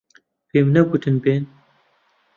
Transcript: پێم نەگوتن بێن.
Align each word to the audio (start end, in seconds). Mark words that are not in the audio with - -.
پێم 0.49 0.67
نەگوتن 0.75 1.15
بێن. 1.23 1.43